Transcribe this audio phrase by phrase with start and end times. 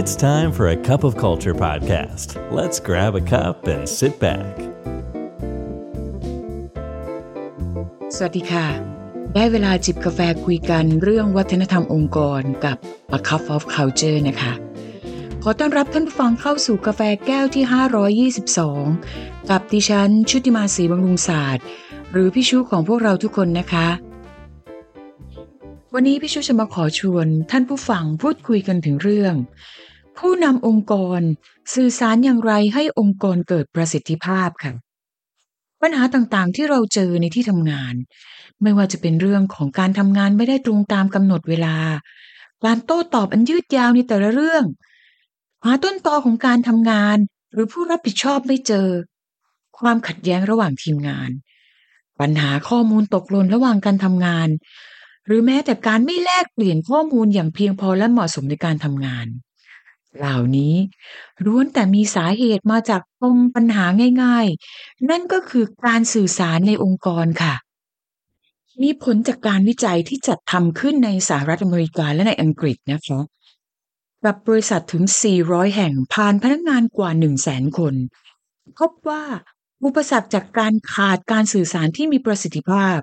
[0.00, 2.28] It's time for a cup of culture podcast.
[2.58, 4.52] Let's grab a cup and sit back.
[8.16, 8.66] สวัสดีค่ะ
[9.34, 12.76] ได้เวลาจิบกาแฟคุยกันเรื่องวัฒนธรรมองค์กรกับ
[13.16, 14.52] A Cup of Culture นะคะ
[15.42, 18.30] ขอต้อนรับท่านผู้ฟังเข้าสู่กาแฟแก้วที่
[18.88, 21.64] 522 กับดิฉันชุติมาศรีบำรุงศาสตร์
[22.12, 23.88] หรือพี่ชูของพวกเราทุกคนนะคะ
[25.94, 29.36] วันนี้พี่ชูจะมาขอชวนท่านผู้ฟังพูดคุยกันถึงเรื่อง
[30.18, 31.20] ผู้นำองค์กร
[31.74, 34.72] สื่อสารอย่างไรให้องค์กรเกิดประสิทธิภาพค่ะ
[35.82, 37.94] ปัญหาต่างๆที่เราเจอในที่ทำงาน
[38.62, 41.76] ไม่ว่าจะเป็นเรื่องของการทำงานไม่ได้ตรงตามกำหนดเวลา
[42.64, 44.64] การโต้ตอบอันยืดยาวในแต่ละเรื่อง
[45.64, 47.16] หาต้นตอของการทำงาน
[47.52, 48.88] หรือผู้รับผิดชอบไม่เจอ
[49.78, 51.30] ความขัดแย้งระหว่างทีมงาน
[52.20, 54.48] ปัญหาข้อมูลตกหล่นระหว่างการทำงาน
[55.26, 59.26] หรือแม้แต่การไม่แลกเปลี่ยนข้อมูลอย่างเพียงพอและเหมาะสมในการทำงาน
[60.18, 60.74] เหล่านี้
[61.44, 63.84] ล้วนแต่มีสาเหตุมาจากปมปัญหา
[64.22, 64.46] ง่าย
[64.78, 67.54] ๆ นั่นก็คือการสื่อสารในองค์กรค่ะ
[68.82, 73.20] มีผลจากการวิจัยที่จัดทำขึ้นในสหรัฐอเมริกาและในอังกฤษนะคะ
[74.24, 75.04] กับบริษัทถึง
[75.40, 77.10] 400 แห่งผ่านพนักงานกว่า
[77.44, 77.94] 100,000 คน
[78.78, 79.24] พบว่า
[79.84, 82.98] อุปสรรคจากการขาดการสื่อสารที่มีประสิทธิภาพ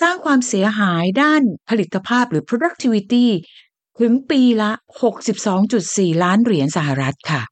[0.00, 3.26] สร้างความเสียหายด้านผลิตภาพหรือ productivity
[4.00, 4.72] ถึงปีละ
[5.46, 7.42] 62.4 ล้านเหรียญสหรัฐค่ะ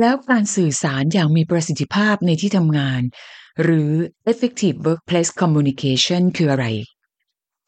[0.00, 3.02] แล้วการสื่อสารอย่างมีประสิทธิภาพในที่ทำงาน
[3.62, 3.90] หรือ
[4.32, 6.66] effective workplace communication คืออะไร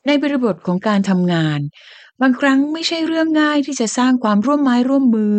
[0.07, 1.61] ในบริบทของการทำงาน
[2.23, 5.39] บางครั้งไม่ใช่เรื่องง่ายที่จะสร้างความร่วมไม้ร่วมมือ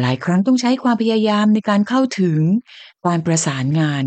[0.00, 2.40] หลายครั้งต้องใช้ความพยายามในการเข้าถึง
[3.06, 4.04] การประสานงาน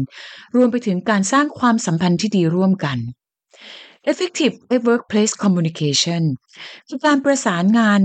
[0.55, 2.97] รวมไปถึงการสร้างความสัมพันธ์ที่ดีร่วมกัน
[4.11, 4.55] Effective
[4.89, 6.23] Workplace Communication
[6.87, 8.01] คือการประสานงาน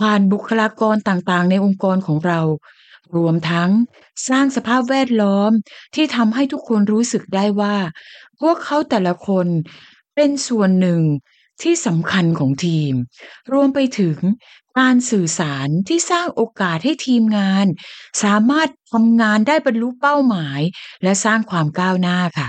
[0.00, 2.40] ผ่านบุคลากรต่างๆ ในองค์กรของเรา
[3.16, 3.70] รวมทั้ง
[4.28, 5.50] สร้างสภาพแวดล้อม
[5.94, 7.76] ที่ทำให้ทุกคนรู้สึกได้ว่า
[8.40, 9.46] พวกเขาแต่ละคน
[10.14, 11.02] เป็นส่วนหนึ่ง
[11.62, 12.92] ที่สำคัญของทีม
[13.52, 14.18] รวมไปถึง
[14.78, 17.66] การสื่อสารที่สร้างโอกาสให้ทีมงาน
[18.22, 20.60] สามารถทำงานได้บรรลุเป้าหมาย
[21.02, 22.48] และสร้างความก้าวหน้าค่ะ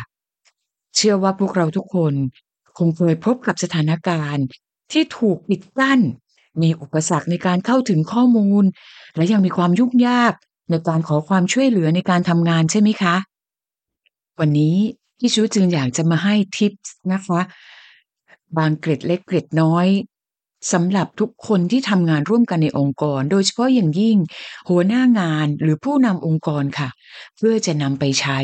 [0.96, 2.14] เชื่อว่าพวกเราทุกคน
[2.78, 4.46] คงเคยพบกับสถานการณ์
[4.92, 6.00] ที่ถูกปิดกั้น
[6.62, 8.64] มีอุปสรรคในการเข้าถึงข้อมูล
[9.16, 10.34] และยังมีความยุ่งยาก
[10.70, 13.16] ในการขอความช่วยเหลือในการทำงานใช่ไหมคะ
[14.40, 14.76] วันนี้
[15.20, 16.74] พี่ชูจึงอยากจะมาให้ทิป
[17.14, 17.42] นะคะ
[18.58, 19.88] บางเกร็ดเล็กเกร็ดน้อย
[20.74, 24.18] สำหรับทุกคนที่ทำงานร่วมกันในองค์กร โดยเฉพาะอย่างยิ่ง
[24.70, 26.90] หัวหน้างานหรือผู้นำองค์กรค่ะ
[27.38, 28.40] เพื่อจะนำไปใช้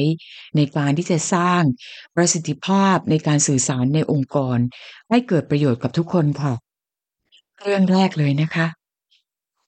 [0.55, 1.61] ในการที่จะสร้าง
[2.15, 4.57] ประสิทธิภาพในการสื่อสารในองค์กร
[5.09, 6.53] ให้เกิดประโยชน์กับทุกคนค่ะ
[7.63, 8.67] เรื่องแรกเลยนะคะ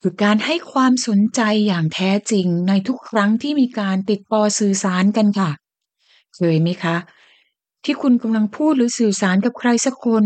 [0.01, 5.51] คือการให้ความสนใจอย่างแท้จริงในทุกครั้งที่มีการติดต่อสื่อสารกันค่ะ
[6.35, 6.97] เคยไหมคะ
[7.85, 10.23] ที่คุณกำลังพูดหรือสื่อสารกับใครสักคน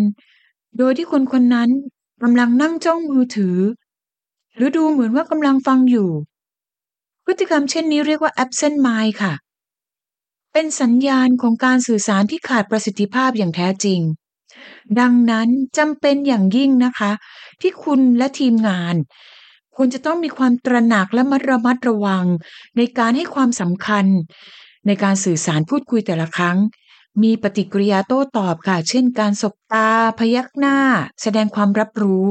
[0.77, 1.69] โดยที่คนคนนั้น
[2.23, 3.57] กำลังนั่งจ้องมือถือ
[4.55, 6.09] หรือดูเหมือนว่ากำลังฟังอยู่
[7.25, 9.33] พฤติกรรมเช่นนี้เรียกว่า absent mind ค่ะ
[10.53, 13.99] เป็นสัญญาณของการสื่อสารที่ขาดประสิทธิภาพอย่างแท้จริง
[14.99, 17.11] ดังนั้นจำเป็นอย่างยิ่งนะคะ
[17.61, 18.95] ที่คุณและทีมงาน
[19.75, 22.25] ควรจะต้องมีความตระหนักและมัดระมัดระวัง
[22.77, 24.05] ในการให้ความสำคัญ
[24.87, 26.57] ในการสื่อสารพูดคุยแต่ละครั้ง
[27.23, 29.89] มีปฏิกิริยาโต้ตอบค่ะ เช่นการสบตา
[30.19, 30.77] พยักหน้า
[31.21, 32.25] แสดงความรับรู้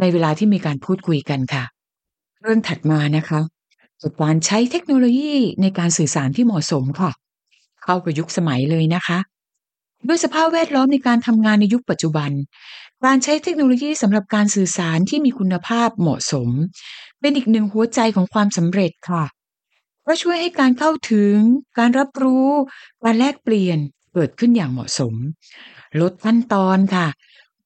[0.00, 1.64] ในเวลาที่มีการพูดคุยกันค่ะ
[2.42, 3.40] เรื่องถัดมานะคะ
[4.00, 7.10] คือการใช้เทคโนโลยีในการสื่อสารที่เหมาะสมค่ะ
[7.82, 9.18] เข้ากับยุคสมัยเลยนะคะ
[10.08, 12.30] ด้วยสภาพแวดล้อมในการทำงานในยุคปัจจุบัน
[13.04, 16.48] การใช้เทคโนโลยีสำหรับการสื่อสารที่มีคุณภาพเหมาะสม
[17.20, 19.24] เป็นอีกหนึ่งหัวใจของความสำเร็จค่ะ
[20.08, 21.36] เพราะช่วยให้การเข้าถึง
[21.78, 22.48] การรับรู้
[23.04, 23.78] การแลกเปลี่ยน
[24.14, 25.14] เกิดขึ้นอย่างเหมาะสม
[26.00, 27.06] ลดขั้นตอนค่ะ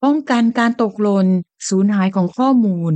[0.04, 1.26] ป้องกันการตกหล่น
[1.68, 2.92] สูญหายของข้อมูล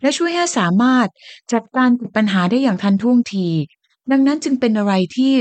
[0.00, 1.08] และช่วยให้สามารถ
[1.52, 3.48] จัดการกับปัญหาได้อย่างทันท่วงที
[4.10, 5.32] ดังนั้นจึงเป็นอะไรที่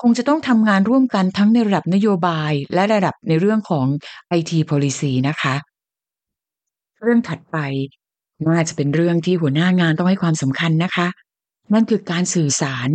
[0.00, 3.86] คงจะต้องทำงานร่วมกันทั้งในระดับนโยบายและระดับในเรื่องของ
[4.38, 5.54] IT policy นะคะ
[7.02, 7.56] เรื่องถัดไป
[8.46, 11.08] น่าจะเป็นเรื่องที่หัวหน้างานต้องให้ความสำคัญนะคะ
[11.72, 12.88] นั่นคือการสื่อสาร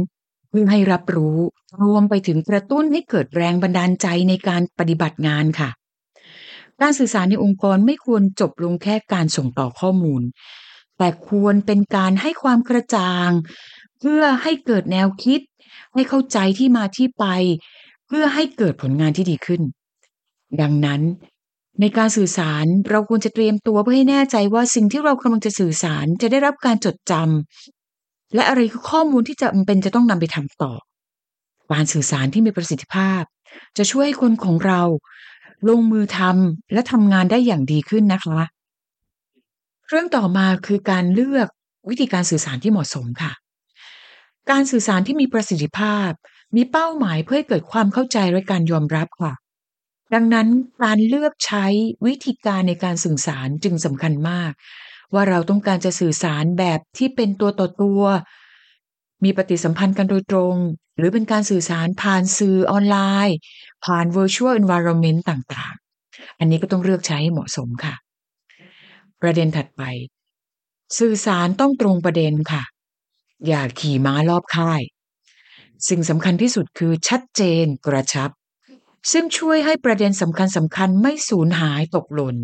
[0.49, 1.37] เพื่อให้รับรู้
[1.83, 5.69] รวมไปถึงกระตุ้นให้เกิดแรงบันดาลใจในการปฏิบัติงานค่ะ
[6.81, 10.23] การสื่อสารในองค์กรไม่ควรจบลงแค่การส่งต่อข้อมูล
[10.97, 13.29] แต่ควรเป็นการให้ความกระจ่าง
[13.99, 15.41] เพื่อให้เกิดแนวคิด
[15.93, 17.25] ให้เข้าใจที่มาที่ไป
[18.07, 19.61] เพื่อให้เกิดผลงานที่ดีขึ้น
[20.61, 21.01] ดังนั้น
[21.81, 27.76] ในการสื่อสารเราควรจะเตรียมตัวเพื่อให้แน่ใจว่าสิ่งที่เรากำลังจะสื่อสารจะได้รับการจดจำ
[28.35, 30.73] และอะไรคือข้อมูลที่จะเป็นจะต้องนำไปทำต่อ
[31.71, 33.21] การสื่อสารที่มีประสิทธิภาพ
[33.77, 34.81] จะช่วยให้คนของเรา
[35.69, 38.39] ลงมือทำและทำงานได้อย่างดีขึ้นนะคะ
[39.89, 41.47] เรื่องต่อมาคือการเลือก
[41.89, 43.31] วิธีการสื่อสารที่เหมาะสมค่ะ
[44.51, 46.09] การสื่อสารที่มีประสิทธิภาพ
[46.55, 49.33] มีเป้าหมายเพื่อให้เกิดความเข้าใจและการยอมรับค่ะ
[50.13, 50.47] ดังนั้น
[50.83, 51.65] การเลือกใช้
[52.05, 54.51] วิธีการในการสื่อสารจึงสำคัญมาก
[55.13, 58.01] ว่าเราต้องการจะสื่อสารแบบที่เป็นตัวต่อตัว
[59.23, 60.55] มีปฏิสัมพันธ์กันโดยตรง
[60.97, 63.37] หรือเป็นการสื่อสารผ่านสื่อออนไลน์
[63.85, 67.95] ผ่าน virtual environment ต่างๆ อันนี้ก็ต้องเลือกใช้ให้เหมาะสมค่ะ
[69.21, 69.81] ประเด็นถัดไป
[70.99, 72.63] สื่อสารต้องตรงประเด็นค่ะ
[73.47, 74.81] อย่าขี่ม้ารอบค่าย
[75.89, 78.29] สิ่งสำคัญที่สุดคือชัดเจนกระชับ
[79.11, 82.37] ซึ่งช่วยให้ประเด็นสำคัญสำคัญไม่สูญหายตกหล่น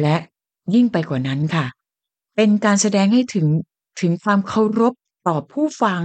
[0.00, 0.16] และ
[0.74, 1.66] ยิ่งไปกว่านั้นค่ะ
[2.36, 3.46] เป็นการแสดงให้ถึง
[4.00, 4.94] ถึงความเคารพ
[5.28, 6.02] ต่อผู้ฟัง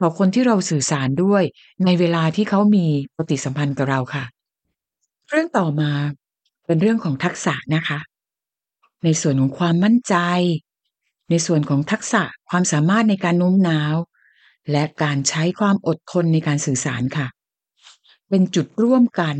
[0.00, 1.42] ต่อคนที่เราสื่อสารด้วย
[1.84, 2.86] ในเวลาที่เขามี
[3.16, 4.24] ปฏิสัมพันธ์กับเราค่ะ
[5.28, 5.90] เรื่องต่อมา
[6.66, 7.98] เป็นเรื่องของทักษะนะคะ
[9.04, 10.14] ในส่วนของความมั่นใจ
[11.30, 13.96] ในส่วนของทักษะความสามารถในการโน้มน้าว
[14.70, 17.26] และการใช้ความอดทนในการสื่อสารค่ะ
[18.28, 19.36] เป็นจุดร่วมกัน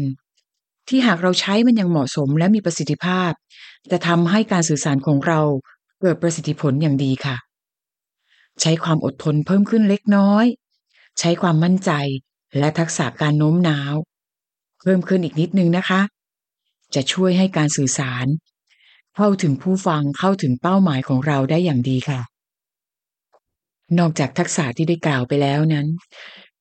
[0.91, 3.33] ที่หากเราใช้มันอย่างเหมาะสมและมีประสิทธิภาพ
[3.91, 5.41] จะทำให้การสื่อสารของเรา
[6.01, 7.37] เกิดประสิทธิผลอย่างดีค่ะ
[8.61, 10.45] ใช้ความอดทนเพิ่มขึ้นเล็กน้อย
[11.19, 11.91] ใช้ความมั่นใจ
[12.59, 13.95] และทักษะการโน้มน้าว
[14.81, 16.01] เพิ่มขึ้นอีกนิดนึงนะคะ
[16.95, 18.27] จะช่วยให้การสื่อสาร
[19.17, 22.21] เข้าถึงผู้ฟังเข้าถึงเป้าหมายของเราได้อย่างดีค่ะ
[23.99, 25.87] นอกจากทักษะที่ได้กล่าวไปแล้วนั้น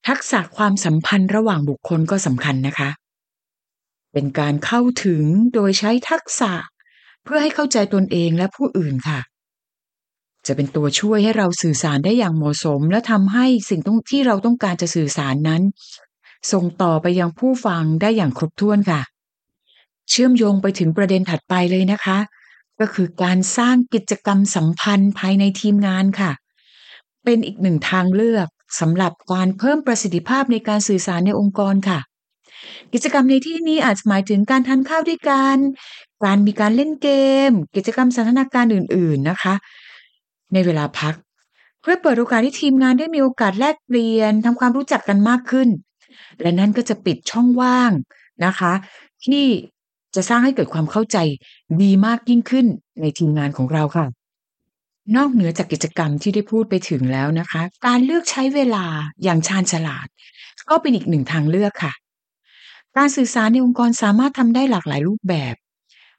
[0.07, 2.89] ทักษะความสัมพันธ์ระหว่างบุคคลก็สำคัญนะคะ
[4.13, 5.23] เป็นการเข้าถึง
[5.53, 6.53] โดยใช้ทักษะ
[7.23, 9.19] เพื่อให้เข้าใจตนเองและผู้อื่นค่ะ
[10.45, 15.61] จะเป็นตัวช่วยให้เราสื่อสารได้อย่างเหมาะสม และทำให้สิ่งที่เราต้องการจะสื่อสารนั้น
[16.51, 19.01] ส่งต่อไปยังผู้ฟังได้อย่างครบถ้วนค่ะ
[20.09, 22.17] เชื่อมโยงไปถึงประเด็นถัดไปเลยนะคะ
[22.79, 26.31] ก็คือการสร้างกิจกรรมสัมพันธ์ภายในทีมงานค่ะ
[27.23, 28.47] เป็นอีกหนึ่งทางเลือก
[28.79, 31.99] สำหรับการเพิ่มประสิทธิภาพในการสื่อสารในองค์กรค่ะ
[32.93, 35.57] กิจกรรมในที่นี้อาจหมายถึงการทานข้าวด้วยกัน
[36.23, 37.09] การมีการเล่นเก
[37.49, 39.53] ม กิจกรรมสันทนาการอื่น ๆนะคะ
[40.53, 41.15] ในเวลาพัก
[41.81, 45.69] เพื่อเปิดโอกาสให้ทีมงานได้มีโอกาสแลกเปลี่ยนทำความรู้จักกันมากขึ้น
[46.41, 47.91] และนั่นก็จะปิดช่องว่าง
[48.45, 48.73] นะคะ
[49.25, 49.45] ที่
[50.15, 51.17] จะสร้างให้เกิดความเข้าใจ
[51.81, 52.65] ดีมากยิ่งขึ้น
[53.01, 54.05] ในทีมงานของเราค่ะ
[55.15, 58.85] นอกเหนือจากกิจกรรมที่ได้พูดไปถึงแล้วนะคะ การเลือกใช้เวลา
[59.23, 60.07] อย่างชาญฉลาด
[60.69, 61.93] ก็เป็นอีกหนึ่งทางเลือกค่ะ
[62.97, 65.55] การสื่อสารในองค์กรสามารถทำได้หลากหลายรูปแบบ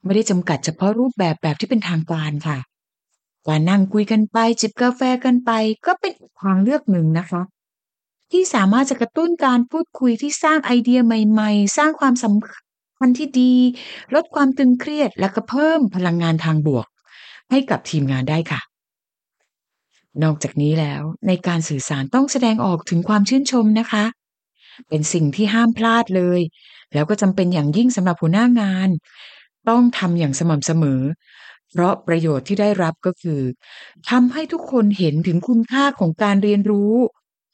[0.05, 2.59] ไม่ได้จำกัดเฉพาะรูปแบบแบบที่เป็นทางการค่ะ
[3.49, 5.51] การนั่งคุยกันไป จิบกาแฟกันไป
[5.87, 7.43] ก็เป็นทางเลือกหนึ่งนะคะ
[8.33, 12.35] ที่สามารถจะกระตุ้นการพูดคุยที่สร้างไอเดียใหม่ๆ สร้างความสัม
[12.99, 13.53] พันธ์ที่ดี
[14.15, 16.87] ลดความตึงเครียด และก็เพิ่มพลังงานทางบวก
[17.51, 18.61] ให้กับทีมงานได้ค่ะ
[20.23, 24.05] นอกจากนี้แล้วในการสื่อสารต้องแสดงออกถึงความชื่นชมนะคะ
[24.89, 26.41] เป็นสิ่งที่ห้ามพลาดเลย
[26.93, 28.89] แล้วก็จำเป็นอย่างยิ่งสำหรับหัวหน้างาน
[29.69, 31.03] ต้องทำอย่างสม่ำเสมอ
[31.71, 33.41] เพราะประโยชน์ที่ได้รับก็คือ
[34.11, 36.95] ทำให้ทุกคนเห็นถึงคุณค่าของการเรียนรู้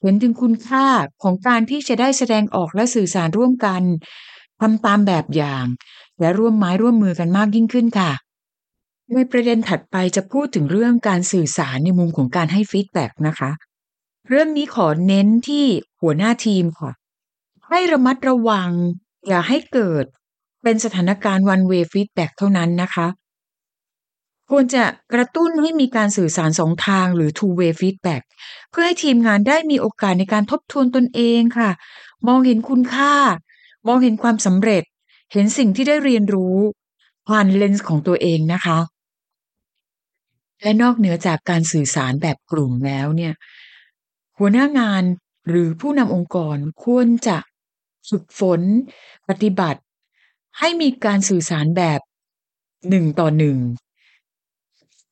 [0.01, 0.85] เห็นถึงคุณค่า
[1.23, 3.81] ของการที่จะได้แสดงออกและสื่อสารร่วมกัน
[4.61, 5.65] ทำตามแบบอย่าง
[6.19, 8.11] และร่วมไม้ร่วมมือกันมากยิ่งขึ้นค่ะ
[9.13, 13.51] ในประเด็นถัดไปจะพูดถึงเรื่องการสื่อสารในมุมของการให้ feedback นะคะ
[14.29, 15.65] เรื่องนี้ขอเน้นที่
[16.01, 16.91] หัวหน้าทีมค่ะ
[17.69, 18.71] ให้ระมัดระวัง
[19.27, 20.05] อย่าให้เกิด
[20.63, 23.07] เป็นสถานการณ์ one way feedback เท่านั้นนะคะ
[24.49, 24.83] ควรจะ
[25.13, 28.23] กระตุ้นให้มีการสื่อสารสองทางหรือ two way feedback
[28.69, 31.69] เพื่อให้ทีมงานได้มีโอกาสในการทบทวนตนเองค่ะ
[32.27, 33.15] มองเห็นคุณค่า
[33.87, 34.83] มองเห็นความสำเร็จ
[35.33, 36.57] เห็นสิ่งที่ได้เรียนรู้
[37.27, 38.79] ผ่านเลนส์ของตัวเองนะคะ
[40.61, 43.33] และนอกเหนือจากการสื่อสารแบบกลุ่มแล้วเนี่ย
[44.37, 45.03] หัวหน้างาน
[45.47, 47.37] หรือผู้นำองค์กรควรจะ
[48.09, 48.61] ฝึกฝน
[49.29, 49.81] ปฏิบัติ
[50.59, 51.99] ให้มีการสื่อสารแบบ
[52.89, 53.57] หนึ่งต่อหนึ่ง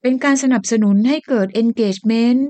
[0.01, 2.41] เป็นการสนับสนุนให้เกิด engagement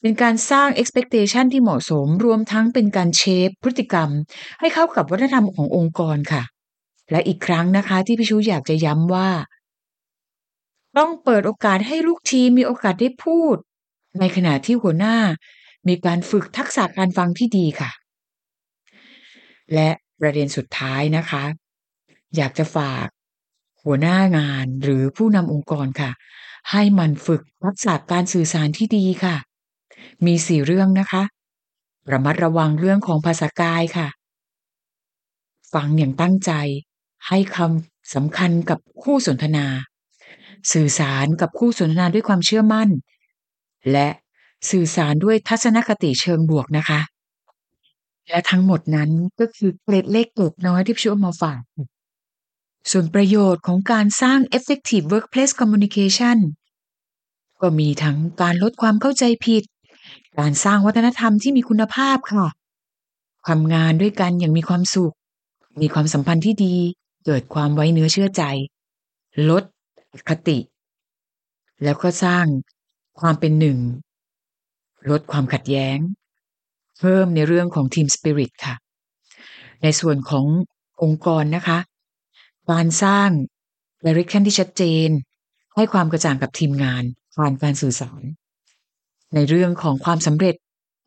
[0.00, 4.08] เป็นการสร้าง expectation ที่เหมาะสม รวมทั้งเป็นการเชฟพฤติกรรม
[4.60, 6.42] ให้เข้ากับวัฒนธรรมขององค์กรค่ะ
[7.10, 9.28] และอีกครั้งนะคะ ที่พี่ชูอยากจะย้ำว่า
[10.98, 13.56] ต้องเปิดโอกาสให้ลูกทีมมีโอกาสได้พูด
[14.20, 15.16] ในขณะที่หัวหน้า
[15.88, 17.90] มีการฝึกทักษะการฟังที่ดีค่ะ
[19.74, 21.44] และประเด็นสุดท้ายนะคะ
[22.36, 23.06] อยากจะฝาก
[23.84, 26.10] หัวหน้างานหรือผู้นำองค์กรค่ะ
[26.70, 29.36] ให้มันฝึกทักษะการสื่อสารที่ดีค่ะ
[30.26, 31.22] มีสี่เรื่องนะคะ
[32.12, 34.08] ระมัดระวังเรื่องของภาษากายค่ะ
[35.72, 36.52] ฟังอย่างตั้งใจ
[37.28, 39.66] ให้คำสำคัญกับคู่สนทนา
[40.72, 42.88] สื่อสารกับคู่สนทนาด้วยความเชื่อมั่น
[43.92, 44.08] และ
[44.70, 47.00] สื่อสารด้วยทัศนคติเชิงบวกนะคะ
[48.28, 51.62] และทั้งหมดนั้นก็คือเกร็ดเล็กเกร็ดน้อยที่พี่ช่วยมาฝาก
[52.90, 56.38] ส่วนประโยชน์ของการสร้าง effective workplace communication
[57.60, 59.64] ก็มีทั้งการลดความเข้าใจผิด
[60.38, 62.46] การสร้างวัฒนธรรมที่มีคุณภาพค่ะ
[63.48, 65.14] ทำงานด้วยกันอย่างมีความสุข
[65.80, 66.76] มีความสัมพันธ์ที่ดี
[67.26, 68.42] เกิดความไว้เนื้อเชื่อใจ
[69.50, 69.64] ลด
[70.28, 70.58] คติ
[71.82, 72.46] แล้วก็สร้าง
[73.20, 73.78] ความเป็นหนึ่ง
[75.10, 75.98] ลดความขัดแย้ง
[77.00, 78.74] เพิ่มในเรื่องของทีมสปิริตค่ะ
[79.82, 80.46] ในส่วนของ
[81.02, 81.78] องค์กรนะคะ
[82.70, 83.28] การสร้าง
[84.06, 85.08] direction ที่ชัดเจน
[85.74, 87.02] ให้ความกระจ่างกับทีมงาน
[87.36, 88.22] ผ่านการสื่อสาร
[89.34, 90.54] ในเรื่องของความสำเร็จ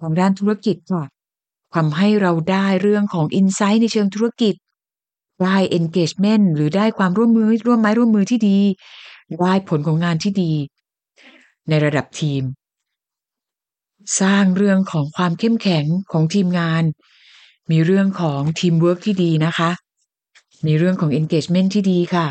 [0.01, 1.05] ทางด้านธุรกิจค่ะ
[1.75, 4.55] ทำให้เราได้เรื่องของ insight ในเชิงธุรกิจ
[5.43, 8.59] ได้ engagement หรือได้ความร่วมมือร่วมไม้ร่วมมือที่ดี
[9.41, 10.51] ได้ผลของงานที่ดี
[11.69, 12.41] ในระดับทีม
[14.21, 16.83] สร้างเรื่องของความเข้มแข็งของทีมงาน
[17.71, 19.71] มีเรื่องของทีมเวิร์กที่ดีนะคะ
[20.65, 22.27] มีเรื่องของ engagement ที่ดีค่ะ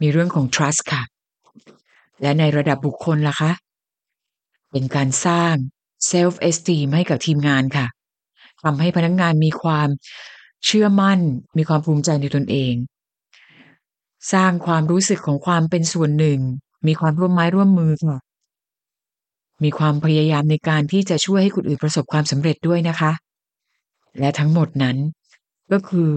[0.00, 1.02] มีเรื่องของ trust ค่ะ
[2.22, 3.52] และในระดับบุคคลล่ะคะ
[4.70, 5.54] เป็นการสร้าง
[6.10, 7.86] self esteem ให้กับทีมงานค่ะ
[8.62, 9.88] ทำให้พนักงานมีความ
[10.64, 11.20] เชื่อมั่น
[11.56, 12.74] มีความภูมิใจในตนเอง
[14.32, 16.40] สร้างความรู้สึกของความเป็นส่วนหนึ่ง
[16.86, 18.20] มีความร่วมไม้ร่วมมือค่ะ
[19.64, 23.12] มีความพยายามในการที่จะช่วยให้คนอื่นประสบความสำเร็จด้วยนะคะ
[24.18, 24.96] และทั้งหมดนั้น
[25.72, 26.10] ก็คือ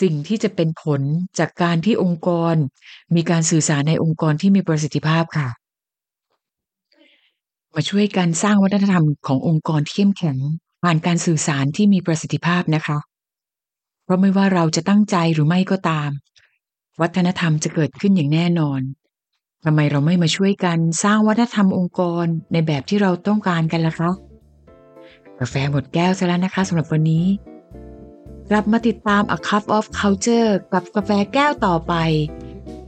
[0.00, 1.00] สิ่งที่จะเป็นผล
[1.38, 2.54] จากการที่องค์กร
[3.14, 5.48] มีการสื่อสารในองค์กรที่มีประสิทธิภาพค่ะ
[7.74, 10.38] มาช่วยกันสร้างวัฒนธรรมขององค์กรที่เข้มแข็ง
[10.82, 12.98] ผ่านการสื่อสารที่มีประสิทธิภาพนะคะ
[14.04, 16.10] เพราะไม่ว่าเราจะตั้งใจหรือไม่ก็ตาม
[17.00, 18.80] วัฒนธรรมจะเกิดขึ้นอย่างแน่นอน
[19.68, 24.10] ทำไมเราไม่มาช่วยกันสร้างวัฒนธรรมองค์กรในแบบที่เราต้องการกันล่ะคะ
[25.40, 27.26] กาแฟหมดแก้วซะแล้วนะคะสำหรับวันนี้
[28.50, 31.94] กลับมาติดตาม A Cup of Culture กับกาแฟแก้วต่อไป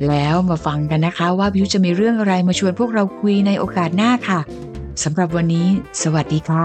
[0.08, 4.40] แล้วมาฟังกันนะคะว่าบิวจะมีเรื่องอะไรมาชวนพวกเราคุยในโอกาสหน้าค่ะ
[5.04, 5.68] สำหรับวันนี้
[6.02, 6.60] สวัสดีค่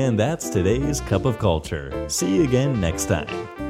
[0.00, 1.86] And that's today's Cup of Culture.
[2.16, 3.61] See you again next time.